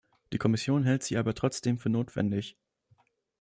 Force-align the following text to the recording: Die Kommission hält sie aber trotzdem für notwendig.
Die 0.33 0.39
Kommission 0.39 0.83
hält 0.83 1.03
sie 1.03 1.15
aber 1.15 1.35
trotzdem 1.35 1.77
für 1.77 1.91
notwendig. 1.91 2.57